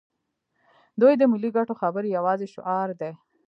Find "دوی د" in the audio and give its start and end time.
1.01-1.23